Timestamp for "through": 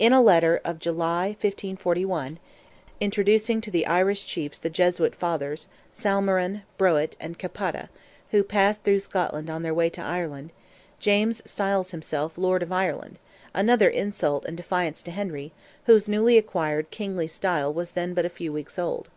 8.82-8.98